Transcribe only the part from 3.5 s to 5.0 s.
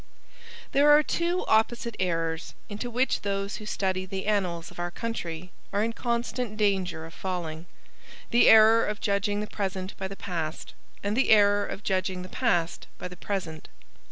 who study the annals of our